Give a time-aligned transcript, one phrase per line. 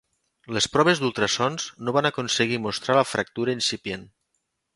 [0.55, 4.09] Les proves d'ultrasons no van aconseguir mostrar la fractura incipient.